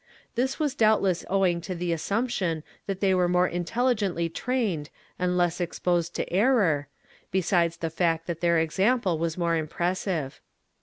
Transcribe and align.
^ 0.01 0.03
This 0.33 0.57
was 0.57 0.73
doubtless 0.73 1.23
owing 1.29 1.61
to 1.61 1.75
the 1.75 1.91
assump 1.91 2.31
tion 2.31 2.63
that 2.87 3.01
they 3.01 3.13
were 3.13 3.27
more 3.29 3.47
intelHgently 3.47 4.33
trained 4.33 4.89
and 5.19 5.37
less 5.37 5.61
exposed 5.61 6.15
to 6.15 6.33
error, 6.33 6.87
besides 7.29 7.77
the 7.77 7.91
fact 7.91 8.25
that 8.25 8.41
their 8.41 8.57
example 8.57 9.19
was 9.19 9.37
more 9.37 9.55
impressive. 9.55 10.39